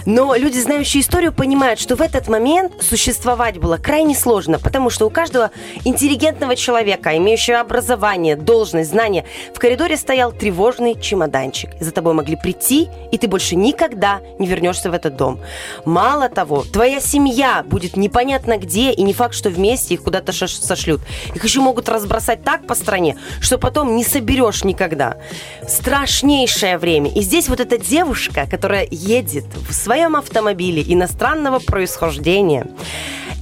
Но 0.07 0.35
люди, 0.35 0.59
знающие 0.59 1.03
историю, 1.03 1.33
понимают, 1.33 1.81
что 1.81 1.97
в 1.97 2.01
этот 2.01 2.29
момент 2.29 2.83
существовать 2.83 3.59
было 3.59 3.77
крайне 3.77 4.15
сложно, 4.15 4.59
потому 4.59 4.91
что 4.91 5.07
у 5.07 5.11
каждого 5.11 5.51
интеллигентного 5.85 6.57
человека, 6.57 7.17
имеющего 7.17 7.61
образование, 7.61 8.37
должность, 8.37 8.91
знания, 8.91 9.25
в 9.55 9.59
коридоре 9.59 9.97
стоял 9.97 10.33
тревожный 10.33 10.99
чемоданчик. 11.01 11.71
За 11.81 11.91
тобой 11.91 12.15
могли 12.15 12.37
прийти, 12.37 12.89
и 13.13 13.19
ты 13.19 13.29
больше 13.29 13.57
никогда 13.57 14.21
не 14.39 14.47
вернешься 14.47 14.91
в 14.91 14.95
этот 14.95 15.17
дом. 15.17 15.41
Мало 15.85 16.29
того, 16.29 16.63
твоя 16.63 17.01
семья 17.01 17.65
будет 17.67 17.97
непонятно 18.27 18.59
где, 18.59 18.91
и 18.91 19.03
не 19.03 19.13
факт, 19.13 19.35
что 19.35 19.51
вместе 19.51 19.95
их 19.95 20.03
куда-то 20.03 20.33
сошлют. 20.33 21.01
Их 21.35 21.45
еще 21.45 21.61
могут 21.61 21.89
разбросать 21.89 22.43
так 22.43 22.67
по 22.67 22.75
стране, 22.75 23.17
что 23.41 23.57
потом 23.57 23.97
не 23.97 24.05
соберешь 24.05 24.65
никогда. 24.65 25.17
Страшнейшее 25.67 26.79
время. 26.79 27.11
И 27.11 27.21
здесь 27.23 27.49
вот 27.49 27.61
эта 27.61 27.79
девушка, 27.79 28.47
которая 28.51 28.87
едет 28.91 29.45
в 29.69 29.73
своем 29.73 30.17
автомобиле 30.17 30.83
иностранного 30.83 31.61
происхождения. 31.61 32.67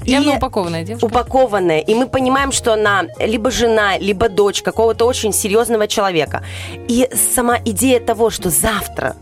Явно 0.05 0.33
И- 0.33 0.37
упакованная 0.37 0.85
девушка. 0.85 1.07
упакованная, 1.07 1.79
и 1.81 1.95
мы 1.95 2.07
понимаем, 2.07 2.53
что 2.53 2.75
она 2.75 3.05
либо 3.19 3.51
жена, 3.51 3.97
либо 3.97 4.29
дочь 4.29 4.61
какого-то 4.61 5.07
очень 5.07 5.33
серьезного 5.33 5.89
человека. 5.89 6.45
И 6.89 7.09
сама 7.35 7.57
идея 7.65 8.01
того, 8.01 8.29
что 8.29 8.51
завтра 8.51 9.17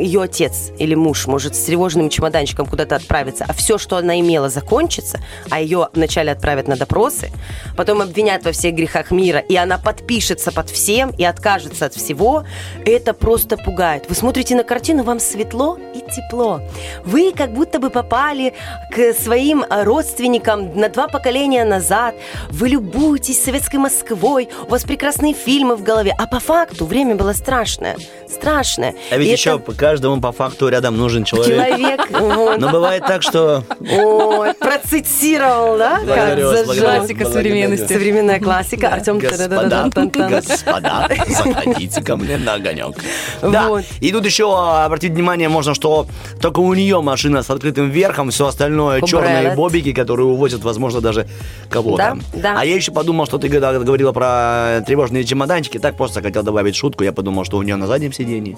ее 0.00 0.22
отец 0.22 0.70
или 0.78 0.94
муж 0.94 1.26
может 1.26 1.54
с 1.54 1.62
тревожным 1.64 2.08
чемоданчиком 2.08 2.66
куда-то 2.66 2.96
отправиться, 2.96 3.44
а 3.46 3.52
все, 3.52 3.78
что 3.78 3.96
она 3.96 4.18
имела, 4.20 4.48
закончится, 4.48 5.20
а 5.50 5.60
ее 5.60 5.88
вначале 5.92 6.32
отправят 6.32 6.68
на 6.68 6.76
допросы, 6.76 7.30
потом 7.76 8.00
обвинят 8.00 8.44
во 8.44 8.52
всех 8.52 8.74
грехах 8.74 9.10
мира, 9.10 9.38
и 9.38 9.56
она 9.56 9.78
подпишется 9.78 10.52
под 10.52 10.70
всем 10.70 11.10
и 11.10 11.24
откажется 11.24 11.86
от 11.86 11.94
всего, 11.94 12.44
это 12.84 13.12
просто 13.12 13.56
пугает. 13.56 14.04
Вы 14.08 14.14
смотрите 14.14 14.54
на 14.54 14.64
картину, 14.64 15.02
вам 15.02 15.20
светло 15.20 15.78
и 15.94 16.00
тепло. 16.10 16.60
Вы 17.04 17.32
как 17.32 17.52
будто 17.52 17.78
бы 17.78 17.90
попали 17.90 18.54
к 18.94 19.12
своим 19.14 19.64
а, 19.68 19.84
родственникам 19.84 20.78
на 20.78 20.88
два 20.88 21.08
поколения 21.08 21.64
назад. 21.64 22.14
Вы 22.50 22.68
любуетесь 22.68 23.42
советской 23.42 23.76
Москвой, 23.76 24.48
у 24.66 24.70
вас 24.70 24.84
прекрасные 24.84 25.34
фильмы 25.34 25.76
в 25.76 25.82
голове, 25.82 26.14
а 26.16 26.26
по 26.26 26.40
факту 26.40 26.86
время 26.86 27.14
было 27.16 27.32
страшное. 27.32 27.96
Страшное. 28.28 28.94
А 29.10 29.16
ведь 29.16 29.28
И 29.28 29.32
еще 29.32 29.55
по 29.58 29.72
каждому 29.72 30.20
по 30.20 30.32
факту 30.32 30.68
рядом 30.68 30.96
нужен 30.96 31.24
человек. 31.24 31.76
человек. 31.76 32.00
вот. 32.10 32.58
Но 32.58 32.70
бывает 32.70 33.04
так, 33.06 33.22
что 33.22 33.64
Ой, 33.80 34.54
процитировал, 34.54 35.78
да? 35.78 36.00
Благодарю 36.04 36.50
Как. 36.52 36.76
Классика 36.78 37.26
современности. 37.26 37.92
Современная 37.92 38.40
классика. 38.40 38.88
Артем 38.88 39.18
Господа, 39.18 39.90
господа, 39.94 41.08
заходите 41.28 42.02
ко 42.02 42.16
мне 42.16 42.36
на 42.38 42.54
огонек. 42.54 42.96
Да, 43.42 43.68
Вот. 43.68 43.84
и 44.00 44.12
тут 44.12 44.24
еще 44.24 44.52
а, 44.54 44.84
обратить 44.86 45.12
внимание 45.12 45.48
можно, 45.48 45.74
что 45.74 46.06
только 46.40 46.60
у 46.60 46.72
нее 46.74 47.00
машина 47.00 47.42
с 47.42 47.50
открытым 47.50 47.90
верхом, 47.90 48.30
все 48.30 48.46
остальное 48.46 49.00
Побрелет. 49.00 49.26
черные 49.26 49.54
бобики, 49.54 49.92
которые 49.92 50.26
увозят, 50.26 50.62
возможно, 50.64 51.00
даже 51.00 51.26
кого-то. 51.70 51.96
Да, 51.96 52.16
да. 52.32 52.56
А 52.60 52.64
я 52.64 52.74
еще 52.74 52.92
подумал, 52.92 53.26
что 53.26 53.38
ты 53.38 53.48
когда 53.48 53.72
говорила 53.72 54.12
про 54.12 54.82
тревожные 54.86 55.24
чемоданчики, 55.24 55.78
так 55.78 55.96
просто 55.96 56.22
хотел 56.22 56.42
добавить 56.42 56.76
шутку, 56.76 57.04
я 57.04 57.12
подумал, 57.12 57.44
что 57.44 57.58
у 57.58 57.62
нее 57.62 57.76
на 57.76 57.86
заднем 57.86 58.12
сиденье. 58.12 58.56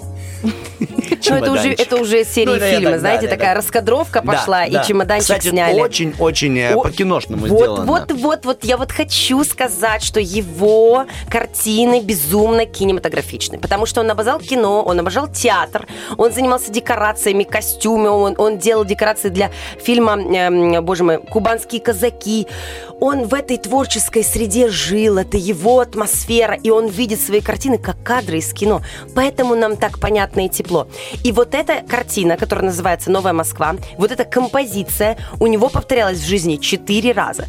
Ну, 1.29 1.35
это 1.35 1.51
уже, 1.51 1.73
это 1.73 1.95
уже 1.97 2.23
серия 2.23 2.53
Ну, 2.53 2.59
фильма, 2.59 2.91
так, 2.91 2.99
знаете, 3.01 3.25
да, 3.25 3.31
такая 3.31 3.53
да. 3.53 3.57
раскадровка 3.59 4.21
Да, 4.21 4.31
пошла, 4.31 4.65
и 4.65 4.71
чемоданчик 4.87 5.27
Кстати, 5.37 5.49
сняли. 5.49 5.79
очень-очень 5.79 6.57
э, 6.57 6.73
О, 6.73 6.81
по-киношному 6.81 7.45
вот, 7.45 7.57
сделано. 7.59 7.85
Вот, 7.85 8.11
вот, 8.11 8.45
вот, 8.45 8.63
я 8.63 8.77
вот 8.77 8.91
хочу 8.91 9.43
сказать, 9.43 10.01
что 10.01 10.19
его 10.19 11.05
картины 11.29 12.01
безумно 12.01 12.65
кинематографичны, 12.65 13.59
потому 13.59 13.85
что 13.85 14.01
он 14.01 14.09
обожал 14.09 14.39
кино, 14.39 14.81
он 14.81 14.99
обожал 14.99 15.27
театр, 15.27 15.87
он 16.17 16.31
занимался 16.31 16.71
декорациями, 16.71 17.43
костюмами, 17.43 18.07
он, 18.07 18.35
он 18.37 18.57
делал 18.57 18.85
декорации 18.85 19.29
для 19.29 19.51
фильма, 19.79 20.13
эм, 20.13 20.83
боже 20.83 21.03
мой, 21.03 21.17
«Кубанские 21.19 21.81
казаки». 21.81 22.47
Он 23.01 23.25
в 23.25 23.33
этой 23.33 23.57
творческой 23.57 24.23
среде 24.23 24.67
жил, 24.67 25.17
это 25.17 25.37
его 25.37 25.79
атмосфера, 25.79 26.55
и 26.55 26.69
он 26.69 26.87
видит 26.87 27.21
свои 27.21 27.39
картины 27.39 27.77
как 27.77 28.01
кадры 28.03 28.39
из 28.39 28.51
кино. 28.53 28.81
Поэтому 29.15 29.55
нам 29.55 29.77
так 29.77 29.99
понятно 29.99 30.45
и 30.45 30.49
тепло. 30.49 30.78
И 31.23 31.31
вот 31.31 31.53
эта 31.55 31.81
картина, 31.87 32.37
которая 32.37 32.65
называется 32.65 33.11
«Новая 33.11 33.33
Москва», 33.33 33.75
вот 33.97 34.11
эта 34.11 34.25
композиция 34.25 35.17
у 35.39 35.47
него 35.47 35.69
повторялась 35.69 36.19
в 36.19 36.27
жизни 36.27 36.57
четыре 36.57 37.11
раза. 37.11 37.47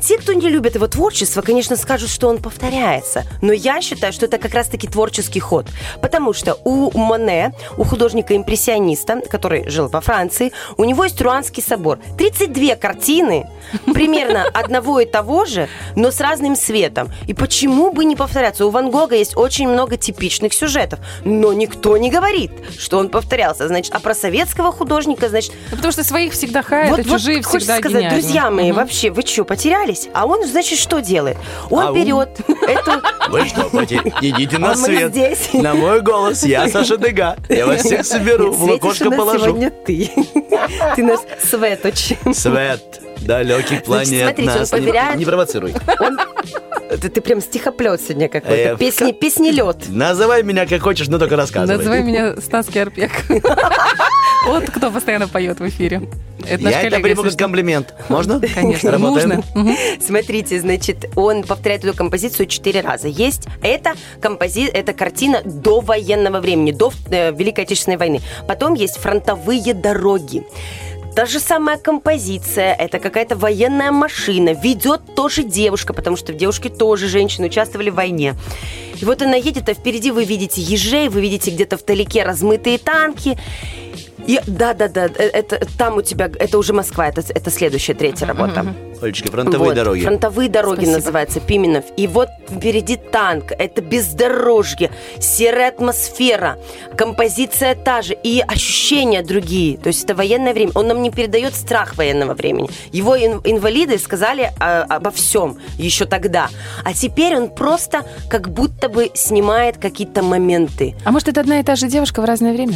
Те, 0.00 0.18
кто 0.18 0.32
не 0.32 0.48
любит 0.48 0.74
его 0.74 0.88
творчество, 0.88 1.42
конечно, 1.42 1.76
скажут, 1.76 2.10
что 2.10 2.28
он 2.28 2.38
повторяется. 2.38 3.24
Но 3.40 3.52
я 3.52 3.80
считаю, 3.80 4.12
что 4.12 4.26
это 4.26 4.38
как 4.38 4.54
раз-таки 4.54 4.88
творческий 4.88 5.40
ход. 5.40 5.66
Потому 6.00 6.32
что 6.32 6.58
у 6.64 6.96
Моне, 6.96 7.52
у 7.76 7.84
художника-импрессиониста, 7.84 9.22
который 9.30 9.68
жил 9.68 9.88
во 9.88 10.00
Франции, 10.00 10.52
у 10.76 10.84
него 10.84 11.04
есть 11.04 11.20
Руанский 11.20 11.62
собор. 11.62 11.98
32 12.18 12.76
картины 12.76 13.48
примерно 13.92 14.44
одного 14.52 15.00
и 15.00 15.06
того 15.06 15.44
же, 15.44 15.68
но 15.96 16.10
с 16.10 16.20
разным 16.20 16.56
светом. 16.56 17.10
И 17.26 17.34
почему 17.34 17.92
бы 17.92 18.04
не 18.04 18.16
повторяться? 18.16 18.66
У 18.66 18.70
Ван 18.70 18.90
Гога 18.90 19.16
есть 19.16 19.36
очень 19.36 19.68
много 19.68 19.96
типичных 19.96 20.52
сюжетов, 20.52 21.00
но 21.24 21.52
никто 21.52 21.96
не 21.96 22.10
говорит, 22.10 22.50
что 22.78 22.98
он 22.98 23.08
повторялся. 23.08 23.68
Значит, 23.68 23.94
а 23.94 24.00
про 24.00 24.14
советского 24.14 24.72
художника, 24.72 25.28
значит, 25.28 25.52
Ну, 25.70 25.76
Потому 25.76 25.92
что 25.92 26.04
своих 26.04 26.32
всегда 26.32 26.62
хаят, 26.62 26.98
а 26.98 27.04
чужие 27.04 27.42
хочется 27.42 27.58
всегда 27.58 27.76
сказать, 27.78 27.98
гениальны. 27.98 28.20
друзья 28.20 28.50
мои, 28.50 28.72
вообще, 28.72 29.10
вы 29.10 29.22
что, 29.22 29.44
потерялись? 29.44 30.08
А 30.14 30.26
он, 30.26 30.46
значит, 30.46 30.78
что 30.78 31.00
делает? 31.00 31.36
Он 31.70 31.86
Ау. 31.88 31.94
берет 31.94 32.28
эту... 32.68 33.02
Вы 33.30 33.46
что, 33.48 33.62
поте- 33.70 34.02
идите 34.20 34.58
на 34.58 34.72
А 34.72 34.74
свет. 34.76 35.10
здесь. 35.10 35.52
На 35.52 35.74
мой 35.74 36.00
голос. 36.00 36.44
Я 36.44 36.68
Саша 36.68 36.96
Дега. 36.96 37.36
Я 37.48 37.66
вас 37.66 37.80
всех 37.82 38.04
соберу, 38.06 38.52
в 38.52 38.62
лукошко 38.64 39.10
нас 39.10 39.18
положу. 39.18 39.44
сегодня 39.46 39.70
ты. 39.70 40.10
Ты 40.96 41.02
наш 41.02 41.20
светоч. 41.42 42.12
Свет 42.32 43.00
далеких 43.26 43.82
планет 43.84 44.08
смотрите, 44.36 44.50
он 44.50 44.58
нас. 44.58 44.72
Не- 44.72 44.78
поверяет- 44.78 45.16
Не 45.18 45.24
провоцируй. 45.24 45.74
Ты, 47.00 47.08
ты 47.08 47.20
прям 47.22 47.40
стихоплет 47.40 48.00
сегодня 48.02 48.26
Э, 48.26 48.28
какой-то. 48.28 48.76
в 48.76 48.78
Песни, 48.78 49.12
песни 49.12 49.48
лед. 49.50 49.76
Называй 49.88 50.42
меня 50.42 50.66
как 50.66 50.82
хочешь, 50.82 51.08
но 51.08 51.18
только 51.18 51.36
рассказывай. 51.36 51.78
Называй 51.78 52.02
меня 52.02 52.36
Стас 52.40 52.66
Керпек. 52.66 53.10
Вот 54.44 54.64
кто 54.70 54.90
постоянно 54.90 55.28
поет 55.28 55.60
в 55.60 55.68
эфире. 55.68 56.02
Это 56.48 56.64
наш 56.64 56.72
Я 56.72 56.80
это 56.80 56.90
коллега, 56.90 57.02
приму 57.04 57.22
если 57.22 57.36
как 57.36 57.38
комплимент. 57.46 57.94
Можно? 58.08 58.40
Конечно, 58.40 58.90
Работаем? 58.90 59.44
Смотрите, 60.04 60.58
значит, 60.60 61.08
он 61.14 61.44
повторяет 61.44 61.84
эту 61.84 61.96
композицию 61.96 62.46
четыре 62.46 62.80
раза. 62.80 63.06
Есть 63.06 63.46
это 63.62 63.92
компози... 64.20 64.66
это 64.66 64.94
картина 64.94 65.42
до 65.44 65.78
военного 65.80 66.40
времени, 66.40 66.72
до 66.72 66.92
э, 67.10 67.30
Великой 67.32 67.62
Отечественной 67.66 67.98
войны. 67.98 68.20
Потом 68.48 68.74
есть 68.74 68.96
фронтовые 68.96 69.74
дороги. 69.74 70.42
Та 71.14 71.26
же 71.26 71.40
самая 71.40 71.76
композиция, 71.76 72.74
это 72.74 72.98
какая-то 72.98 73.36
военная 73.36 73.92
машина, 73.92 74.54
ведет 74.54 75.14
тоже 75.14 75.42
девушка, 75.42 75.92
потому 75.92 76.16
что 76.16 76.32
в 76.32 76.36
девушке 76.36 76.70
тоже 76.70 77.06
женщины 77.06 77.48
участвовали 77.48 77.90
в 77.90 77.94
войне. 77.94 78.34
И 79.00 79.04
вот 79.04 79.20
она 79.20 79.36
едет, 79.36 79.68
а 79.68 79.74
впереди 79.74 80.10
вы 80.10 80.24
видите 80.24 80.62
ежей, 80.62 81.08
вы 81.08 81.20
видите 81.20 81.50
где-то 81.50 81.76
вдалеке 81.76 82.22
размытые 82.22 82.78
танки. 82.78 83.38
И, 84.26 84.40
да, 84.46 84.72
да, 84.72 84.88
да, 84.88 85.06
э, 85.06 85.28
это 85.28 85.60
там 85.76 85.98
у 85.98 86.02
тебя, 86.02 86.30
это 86.38 86.56
уже 86.56 86.72
Москва, 86.72 87.08
это, 87.08 87.22
это 87.28 87.50
следующая 87.50 87.94
третья 87.94 88.26
работа. 88.26 88.74
Олечка, 89.02 89.30
фронтовые 89.30 89.68
Вот, 89.70 89.74
дороги. 89.74 90.02
Фронтовые 90.04 90.48
дороги 90.48 90.76
Спасибо. 90.76 90.96
называется 90.96 91.40
Пименов. 91.40 91.84
И 91.96 92.06
вот 92.06 92.28
впереди 92.48 92.96
танк, 92.96 93.52
это 93.58 93.80
бездорожье, 93.82 94.90
серая 95.20 95.68
атмосфера, 95.68 96.58
композиция 96.96 97.74
та 97.74 98.02
же 98.02 98.16
и 98.22 98.40
ощущения 98.40 99.22
другие. 99.22 99.76
То 99.78 99.88
есть 99.88 100.04
это 100.04 100.14
военное 100.14 100.52
время. 100.54 100.72
Он 100.74 100.88
нам 100.88 101.02
не 101.02 101.10
передает 101.10 101.54
страх 101.54 101.96
военного 101.96 102.34
времени. 102.34 102.70
Его 102.92 103.16
ин- 103.16 103.40
инвалиды 103.44 103.98
сказали 103.98 104.52
а, 104.60 104.82
обо 104.88 105.10
всем 105.10 105.58
еще 105.78 106.04
тогда. 106.04 106.48
А 106.84 106.92
теперь 106.92 107.36
он 107.36 107.48
просто 107.48 108.04
как 108.28 108.50
будто 108.50 108.88
бы 108.88 109.10
снимает 109.14 109.78
какие-то 109.78 110.22
моменты. 110.22 110.94
А 111.04 111.10
может, 111.10 111.28
это 111.28 111.40
одна 111.40 111.60
и 111.60 111.62
та 111.62 111.76
же 111.76 111.88
девушка 111.88 112.22
в 112.22 112.24
разное 112.24 112.52
время? 112.52 112.74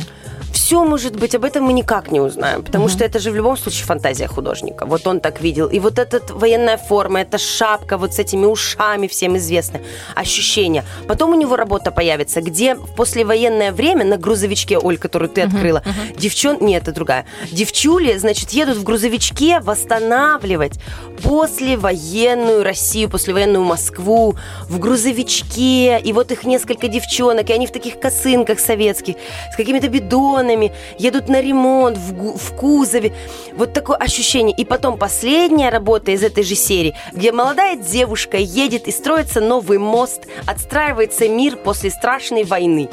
Все 0.52 0.85
может 0.85 1.14
быть, 1.16 1.35
об 1.35 1.45
этом 1.45 1.64
мы 1.64 1.73
никак 1.73 2.11
не 2.11 2.18
узнаем, 2.21 2.62
потому 2.62 2.88
что 2.88 3.04
это 3.04 3.18
же 3.18 3.30
в 3.30 3.37
любом 3.37 3.56
случае 3.56 3.85
фантазия 3.85 4.26
художника. 4.26 4.87
Вот 4.87 5.06
он 5.06 5.21
так 5.21 5.40
видел. 5.40 5.68
И 5.68 5.78
вот 5.78 5.99
эта 6.16 6.35
военная 6.35 6.76
форма, 6.76 7.20
эта 7.20 7.38
шапка 7.38 7.96
вот 7.99 8.14
с 8.14 8.18
этими 8.18 8.46
ушами 8.46 9.06
всем 9.06 9.37
известны, 9.37 9.82
ощущения. 10.14 10.85
Потом 11.06 11.30
у 11.30 11.35
него 11.35 11.56
работа 11.56 11.90
появится, 11.90 12.40
где 12.40 12.75
в 12.75 12.94
послевоенное 12.94 13.73
время 13.73 14.04
на 14.04 14.16
грузовичке, 14.16 14.78
Оль, 14.78 14.99
которую 14.99 15.28
ты 15.28 15.42
открыла, 15.42 15.82
девчон... 16.16 16.58
Нет, 16.61 16.82
это 16.82 16.92
другая. 16.92 17.26
Девчули, 17.52 18.16
значит, 18.16 18.50
едут 18.50 18.76
в 18.78 18.82
грузовичке 18.82 19.61
восстанавливать 19.61 20.80
послевоенную 21.23 22.62
Россию, 22.62 23.11
послевоенную 23.11 23.64
Москву 23.64 24.37
в 24.68 24.78
грузовичке. 24.78 26.00
И 26.00 26.12
вот 26.12 26.32
их 26.32 26.44
несколько 26.44 26.88
девчонок, 26.88 27.50
и 27.50 27.52
они 27.52 27.66
в 27.66 27.73
таких 27.73 28.00
косынках 28.00 28.58
советских, 28.61 29.16
с 29.52 29.56
какими-то 29.56 29.88
бидонами, 29.88 30.73
едут 30.99 31.28
на 31.28 31.40
ремонт 31.40 31.99
в, 31.99 32.37
в 32.37 32.56
кузове. 32.56 33.12
Вот 33.54 33.73
такое 33.73 33.96
ощущение. 33.96 34.56
И 34.56 34.64
потом 34.64 34.99
последняя 34.99 35.70
работа 35.70 36.05
из 36.12 36.22
этой 36.22 36.44
же 36.44 36.54
серии, 36.54 36.94
где 37.12 37.32
молодая 37.32 37.76
девушка 37.76 38.36
едет 38.36 38.86
и 38.88 38.92
строится 38.92 39.40
новый 39.40 39.78
мост, 39.78 40.22
отстраивается 40.46 41.28
мир 41.28 41.56
после 41.56 41.90
страшной 41.90 42.44
войны. 42.44 42.88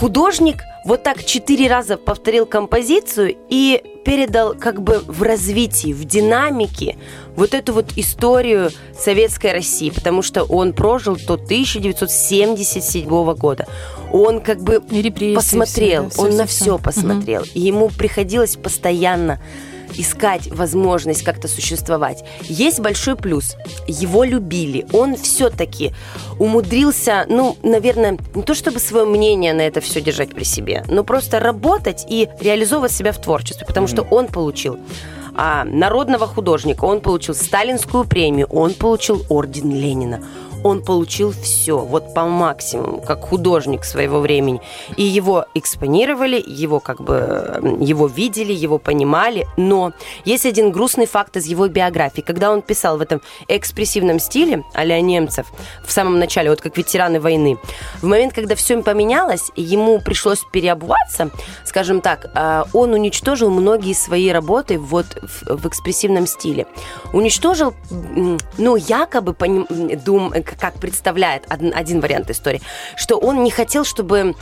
Художник 0.00 0.62
вот 0.84 1.02
так 1.02 1.24
четыре 1.24 1.68
раза 1.68 1.96
повторил 1.96 2.46
композицию 2.46 3.36
и 3.50 3.82
передал 4.04 4.54
как 4.54 4.80
бы 4.80 5.02
в 5.06 5.22
развитии, 5.22 5.92
в 5.92 6.04
динамике 6.04 6.96
вот 7.36 7.52
эту 7.52 7.72
вот 7.74 7.86
историю 7.96 8.70
советской 8.98 9.52
России, 9.52 9.90
потому 9.90 10.22
что 10.22 10.44
он 10.44 10.72
прожил 10.72 11.16
до 11.16 11.34
1977 11.34 13.34
года. 13.34 13.66
Он 14.12 14.40
как 14.40 14.62
бы 14.62 14.80
посмотрел, 15.34 16.08
все, 16.08 16.08
да, 16.08 16.10
всё, 16.10 16.22
он 16.22 16.28
всё, 16.30 16.38
на 16.38 16.46
все 16.46 16.74
Мгм. 16.74 16.82
посмотрел, 16.82 17.42
и 17.54 17.60
ему 17.60 17.88
приходилось 17.90 18.56
постоянно 18.56 19.40
искать 19.96 20.48
возможность 20.48 21.22
как-то 21.22 21.48
существовать. 21.48 22.24
Есть 22.42 22.80
большой 22.80 23.16
плюс. 23.16 23.56
Его 23.86 24.24
любили. 24.24 24.86
Он 24.92 25.16
все-таки 25.16 25.92
умудрился, 26.38 27.26
ну, 27.28 27.56
наверное, 27.62 28.18
не 28.34 28.42
то 28.42 28.54
чтобы 28.54 28.78
свое 28.78 29.04
мнение 29.04 29.52
на 29.52 29.62
это 29.62 29.80
все 29.80 30.00
держать 30.00 30.34
при 30.34 30.44
себе, 30.44 30.84
но 30.88 31.04
просто 31.04 31.40
работать 31.40 32.04
и 32.08 32.28
реализовывать 32.40 32.92
себя 32.92 33.12
в 33.12 33.20
творчестве, 33.20 33.66
потому 33.66 33.86
что 33.86 34.02
он 34.02 34.26
получил 34.26 34.78
а, 35.34 35.64
народного 35.64 36.26
художника, 36.26 36.84
он 36.84 37.00
получил 37.00 37.34
сталинскую 37.34 38.04
премию, 38.04 38.48
он 38.50 38.74
получил 38.74 39.24
орден 39.28 39.70
Ленина. 39.70 40.20
Он 40.64 40.82
получил 40.82 41.32
все, 41.32 41.78
вот 41.78 42.14
по 42.14 42.24
максимуму, 42.24 43.00
как 43.00 43.24
художник 43.24 43.84
своего 43.84 44.20
времени. 44.20 44.60
И 44.96 45.02
его 45.02 45.46
экспонировали, 45.54 46.42
его 46.46 46.80
как 46.80 47.00
бы, 47.00 47.14
м, 47.14 47.80
его 47.80 48.06
видели, 48.06 48.52
его 48.52 48.78
понимали, 48.78 49.46
но 49.56 49.92
есть 50.24 50.46
один 50.46 50.72
грустный 50.72 51.06
факт 51.06 51.36
из 51.36 51.46
его 51.46 51.68
биографии. 51.68 52.20
Когда 52.20 52.50
он 52.52 52.62
писал 52.62 52.98
в 52.98 53.00
этом 53.00 53.20
экспрессивном 53.48 54.18
стиле 54.18 54.64
а 54.74 54.84
немцев 55.00 55.46
в 55.84 55.92
самом 55.92 56.18
начале, 56.18 56.50
вот 56.50 56.60
как 56.60 56.76
ветераны 56.76 57.20
войны, 57.20 57.58
в 58.00 58.06
момент, 58.06 58.32
когда 58.32 58.54
все 58.54 58.82
поменялось, 58.82 59.50
ему 59.56 60.00
пришлось 60.00 60.44
переобуваться, 60.52 61.30
скажем 61.64 62.00
так, 62.00 62.30
а, 62.34 62.66
он 62.72 62.92
уничтожил 62.92 63.50
многие 63.50 63.92
свои 63.94 64.30
работы 64.30 64.78
вот 64.78 65.06
в, 65.22 65.56
в 65.56 65.66
экспрессивном 65.66 66.26
стиле. 66.26 66.66
Уничтожил, 67.12 67.74
ну, 68.56 68.76
якобы, 68.76 69.32
поним- 69.32 69.96
дум, 70.04 70.32
как 70.56 70.74
представляет 70.74 71.44
один, 71.48 71.72
один 71.74 72.00
вариант 72.00 72.30
истории, 72.30 72.60
что 72.96 73.16
он 73.18 73.42
не 73.42 73.50
хотел, 73.50 73.84
чтобы 73.84 74.34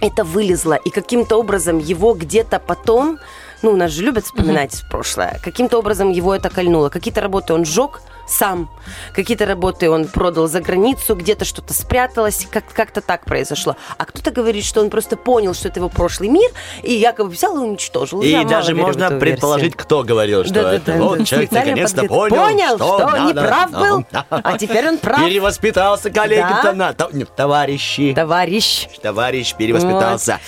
это 0.00 0.24
вылезло, 0.24 0.74
и 0.74 0.90
каким-то 0.90 1.36
образом 1.36 1.78
его 1.78 2.14
где-то 2.14 2.58
потом, 2.58 3.18
ну, 3.62 3.76
нас 3.76 3.92
же 3.92 4.02
любят 4.02 4.24
вспоминать 4.24 4.82
прошлое, 4.90 5.38
каким-то 5.42 5.78
образом 5.78 6.10
его 6.10 6.34
это 6.34 6.50
кольнуло. 6.50 6.88
Какие-то 6.88 7.20
работы 7.20 7.54
он 7.54 7.64
сжег 7.64 8.02
сам, 8.32 8.70
какие-то 9.14 9.46
работы 9.46 9.90
он 9.90 10.06
продал 10.08 10.48
за 10.48 10.60
границу, 10.60 11.14
где-то 11.14 11.44
что-то 11.44 11.74
спряталось, 11.74 12.46
как- 12.50 12.72
как-то 12.72 13.00
так 13.00 13.24
произошло. 13.24 13.76
А 13.98 14.04
кто-то 14.04 14.30
говорит, 14.30 14.64
что 14.64 14.80
он 14.80 14.90
просто 14.90 15.16
понял, 15.16 15.54
что 15.54 15.68
это 15.68 15.80
его 15.80 15.88
прошлый 15.88 16.28
мир, 16.28 16.50
и 16.82 16.92
якобы 16.94 17.30
взял 17.30 17.54
и 17.56 17.60
уничтожил. 17.60 18.22
И 18.22 18.28
Я 18.28 18.38
мало 18.38 18.50
даже 18.50 18.72
верю 18.72 18.82
в 18.84 18.86
можно 18.86 19.04
эту 19.04 19.18
предположить, 19.18 19.64
версию. 19.64 19.82
кто 19.84 20.02
говорил, 20.02 20.44
что 20.44 20.54
Да-да-да, 20.54 20.74
это 20.76 20.92
вот 21.02 21.18
да. 21.18 21.24
человек 21.24 21.48
Специально 21.50 21.70
наконец-то 21.70 22.00
подготовил. 22.02 22.30
понял, 22.30 22.78
Понял, 22.78 23.08
что 23.12 23.18
не 23.26 23.32
да, 23.32 23.42
прав 23.42 23.70
был, 23.70 24.04
да. 24.10 24.26
а 24.30 24.58
теперь 24.58 24.88
он 24.88 24.98
прав. 24.98 25.20
Перевоспитался, 25.20 26.10
коллеги-то 26.10 26.72
Да. 26.72 26.94
Товарищи. 27.36 28.12
Товарищ. 28.14 28.88
Товарищ 29.02 29.54
перевоспитался. 29.54 30.40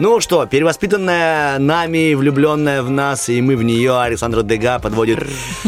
Ну 0.00 0.18
что, 0.20 0.46
перевоспитанная 0.46 1.58
нами, 1.58 2.14
влюбленная 2.14 2.82
в 2.82 2.88
нас, 2.88 3.28
и 3.28 3.42
мы 3.42 3.54
в 3.54 3.62
нее, 3.62 4.00
Александра 4.00 4.42
Дега 4.42 4.78
подводит 4.78 5.18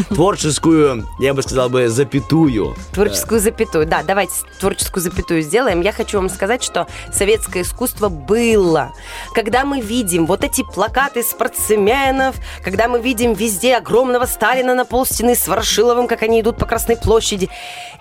творческую, 0.09 1.07
я 1.19 1.35
бы 1.35 1.43
сказал 1.43 1.69
бы, 1.69 1.87
запятую. 1.87 2.75
Творческую 2.93 3.39
запятую. 3.39 3.85
Да, 3.85 4.01
давайте 4.01 4.33
творческую 4.59 5.03
запятую 5.03 5.43
сделаем. 5.43 5.81
Я 5.81 5.91
хочу 5.91 6.17
вам 6.17 6.29
сказать, 6.29 6.63
что 6.63 6.87
советское 7.13 7.61
искусство 7.61 8.09
было. 8.09 8.91
Когда 9.35 9.65
мы 9.65 9.81
видим 9.81 10.25
вот 10.25 10.43
эти 10.43 10.63
плакаты 10.63 11.21
спортсменов, 11.21 12.35
когда 12.63 12.87
мы 12.87 12.99
видим 12.99 13.33
везде 13.33 13.75
огромного 13.75 14.25
Сталина 14.25 14.73
на 14.73 14.83
полстены 14.83 15.35
с 15.35 15.47
Ворошиловым, 15.47 16.07
как 16.07 16.23
они 16.23 16.41
идут 16.41 16.57
по 16.57 16.65
Красной 16.65 16.97
площади, 16.97 17.51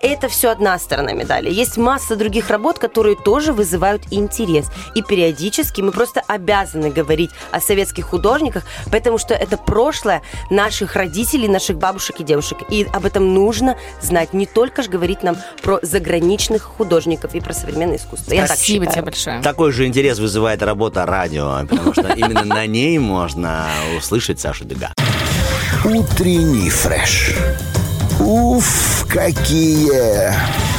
это 0.00 0.28
все 0.28 0.48
одна 0.48 0.78
сторона 0.78 1.12
медали. 1.12 1.50
Есть 1.50 1.76
масса 1.76 2.16
других 2.16 2.48
работ, 2.48 2.78
которые 2.78 3.16
тоже 3.16 3.52
вызывают 3.52 4.04
интерес. 4.10 4.70
И 4.94 5.02
периодически 5.02 5.82
мы 5.82 5.92
просто 5.92 6.21
обязаны 6.26 6.90
говорить 6.90 7.30
о 7.50 7.60
советских 7.60 8.06
художниках, 8.06 8.64
потому 8.90 9.18
что 9.18 9.34
это 9.34 9.56
прошлое 9.56 10.22
наших 10.50 10.96
родителей, 10.96 11.48
наших 11.48 11.78
бабушек 11.78 12.20
и 12.20 12.24
девушек. 12.24 12.58
И 12.70 12.86
об 12.92 13.04
этом 13.04 13.34
нужно 13.34 13.76
знать. 14.00 14.32
Не 14.32 14.46
только 14.46 14.82
же 14.82 14.90
говорить 14.90 15.22
нам 15.22 15.36
про 15.62 15.78
заграничных 15.82 16.62
художников 16.62 17.34
и 17.34 17.40
про 17.40 17.52
современное 17.52 17.96
искусство. 17.96 18.32
Я 18.32 18.46
так 18.46 18.56
Спасибо 18.56 18.84
считаю. 18.84 18.92
тебе 18.92 19.04
большое. 19.04 19.42
Такой 19.42 19.72
же 19.72 19.86
интерес 19.86 20.18
вызывает 20.18 20.62
работа 20.62 21.06
радио, 21.06 21.66
потому 21.68 21.92
что 21.92 22.12
именно 22.12 22.44
на 22.44 22.66
ней 22.66 22.98
можно 22.98 23.66
услышать 23.96 24.40
Сашу 24.40 24.64
Дега. 24.64 24.92
Утренний 25.84 26.70
фреш. 26.70 27.34
Уф, 28.20 29.06
какие! 29.08 30.71